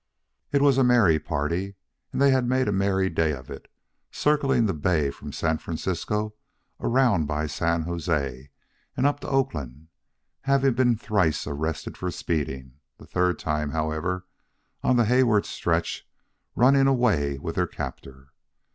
[0.51, 1.75] It was a merry party,
[2.11, 3.67] and they had made a merry day of it,
[4.09, 6.33] circling the bay from San Francisco
[6.79, 8.49] around by San Jose
[8.97, 9.89] and up to Oakland,
[10.41, 14.25] having been thrice arrested for speeding, the third time, however,
[14.81, 16.09] on the Haywards stretch,
[16.55, 18.29] running away with their captor.